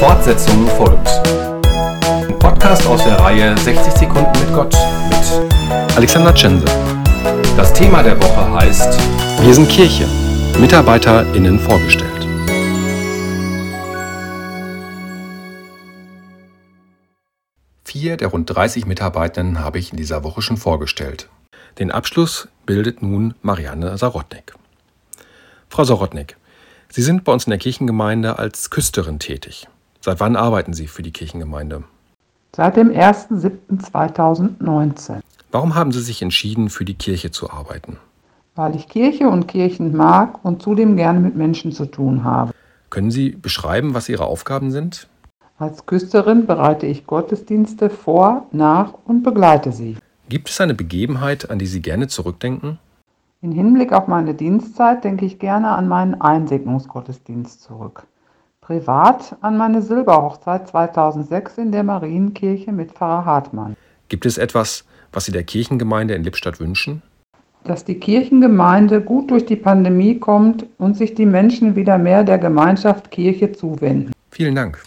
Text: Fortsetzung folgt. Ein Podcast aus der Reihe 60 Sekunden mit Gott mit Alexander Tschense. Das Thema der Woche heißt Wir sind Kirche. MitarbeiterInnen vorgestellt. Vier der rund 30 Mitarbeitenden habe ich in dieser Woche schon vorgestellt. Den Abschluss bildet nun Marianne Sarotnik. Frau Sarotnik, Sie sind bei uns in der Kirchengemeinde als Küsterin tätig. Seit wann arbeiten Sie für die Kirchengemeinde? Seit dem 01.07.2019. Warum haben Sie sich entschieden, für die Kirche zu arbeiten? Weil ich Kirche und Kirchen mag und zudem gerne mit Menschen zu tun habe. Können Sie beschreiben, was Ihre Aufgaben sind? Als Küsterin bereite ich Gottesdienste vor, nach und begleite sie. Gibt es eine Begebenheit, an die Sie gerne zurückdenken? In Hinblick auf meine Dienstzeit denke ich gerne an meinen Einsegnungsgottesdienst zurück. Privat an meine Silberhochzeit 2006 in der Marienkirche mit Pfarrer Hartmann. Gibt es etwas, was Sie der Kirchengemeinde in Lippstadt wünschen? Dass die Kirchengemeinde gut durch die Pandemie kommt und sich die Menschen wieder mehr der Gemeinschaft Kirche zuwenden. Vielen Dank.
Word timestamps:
Fortsetzung 0.00 0.66
folgt. 0.78 1.08
Ein 1.66 2.38
Podcast 2.38 2.86
aus 2.86 3.04
der 3.04 3.20
Reihe 3.20 3.54
60 3.58 3.92
Sekunden 3.92 4.32
mit 4.40 4.54
Gott 4.54 4.74
mit 5.10 5.94
Alexander 5.94 6.34
Tschense. 6.34 6.64
Das 7.54 7.70
Thema 7.74 8.02
der 8.02 8.16
Woche 8.16 8.50
heißt 8.50 8.98
Wir 9.42 9.52
sind 9.52 9.68
Kirche. 9.68 10.08
MitarbeiterInnen 10.58 11.58
vorgestellt. 11.58 12.26
Vier 17.84 18.16
der 18.16 18.28
rund 18.28 18.48
30 18.48 18.86
Mitarbeitenden 18.86 19.58
habe 19.58 19.78
ich 19.78 19.90
in 19.90 19.98
dieser 19.98 20.24
Woche 20.24 20.40
schon 20.40 20.56
vorgestellt. 20.56 21.28
Den 21.78 21.90
Abschluss 21.90 22.48
bildet 22.64 23.02
nun 23.02 23.34
Marianne 23.42 23.98
Sarotnik. 23.98 24.54
Frau 25.68 25.84
Sarotnik, 25.84 26.38
Sie 26.88 27.02
sind 27.02 27.24
bei 27.24 27.34
uns 27.34 27.44
in 27.44 27.50
der 27.50 27.58
Kirchengemeinde 27.58 28.38
als 28.38 28.70
Küsterin 28.70 29.18
tätig. 29.18 29.68
Seit 30.02 30.18
wann 30.18 30.34
arbeiten 30.34 30.72
Sie 30.72 30.86
für 30.86 31.02
die 31.02 31.12
Kirchengemeinde? 31.12 31.84
Seit 32.56 32.76
dem 32.76 32.90
01.07.2019. 32.90 35.20
Warum 35.52 35.74
haben 35.74 35.92
Sie 35.92 36.00
sich 36.00 36.22
entschieden, 36.22 36.70
für 36.70 36.86
die 36.86 36.94
Kirche 36.94 37.30
zu 37.30 37.50
arbeiten? 37.50 37.98
Weil 38.54 38.74
ich 38.76 38.88
Kirche 38.88 39.28
und 39.28 39.46
Kirchen 39.46 39.94
mag 39.94 40.42
und 40.42 40.62
zudem 40.62 40.96
gerne 40.96 41.20
mit 41.20 41.36
Menschen 41.36 41.72
zu 41.72 41.84
tun 41.84 42.24
habe. 42.24 42.52
Können 42.88 43.10
Sie 43.10 43.28
beschreiben, 43.30 43.92
was 43.92 44.08
Ihre 44.08 44.24
Aufgaben 44.24 44.70
sind? 44.70 45.06
Als 45.58 45.84
Küsterin 45.84 46.46
bereite 46.46 46.86
ich 46.86 47.06
Gottesdienste 47.06 47.90
vor, 47.90 48.46
nach 48.52 48.94
und 49.04 49.22
begleite 49.22 49.72
sie. 49.72 49.98
Gibt 50.30 50.48
es 50.48 50.58
eine 50.60 50.74
Begebenheit, 50.74 51.50
an 51.50 51.58
die 51.58 51.66
Sie 51.66 51.82
gerne 51.82 52.08
zurückdenken? 52.08 52.78
In 53.42 53.52
Hinblick 53.52 53.92
auf 53.92 54.06
meine 54.06 54.32
Dienstzeit 54.32 55.04
denke 55.04 55.26
ich 55.26 55.38
gerne 55.38 55.72
an 55.72 55.88
meinen 55.88 56.18
Einsegnungsgottesdienst 56.20 57.62
zurück. 57.62 58.06
Privat 58.70 59.36
an 59.40 59.56
meine 59.56 59.82
Silberhochzeit 59.82 60.68
2006 60.68 61.58
in 61.58 61.72
der 61.72 61.82
Marienkirche 61.82 62.72
mit 62.72 62.92
Pfarrer 62.92 63.24
Hartmann. 63.24 63.74
Gibt 64.08 64.26
es 64.26 64.38
etwas, 64.38 64.84
was 65.12 65.24
Sie 65.24 65.32
der 65.32 65.44
Kirchengemeinde 65.44 66.14
in 66.14 66.22
Lippstadt 66.22 66.60
wünschen? 66.60 67.02
Dass 67.64 67.84
die 67.84 67.98
Kirchengemeinde 67.98 69.00
gut 69.00 69.30
durch 69.30 69.46
die 69.46 69.56
Pandemie 69.56 70.18
kommt 70.18 70.66
und 70.78 70.96
sich 70.96 71.14
die 71.14 71.26
Menschen 71.26 71.74
wieder 71.74 71.98
mehr 71.98 72.22
der 72.22 72.38
Gemeinschaft 72.38 73.10
Kirche 73.10 73.50
zuwenden. 73.50 74.12
Vielen 74.30 74.54
Dank. 74.54 74.80